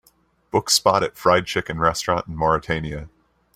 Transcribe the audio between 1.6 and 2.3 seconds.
restaurant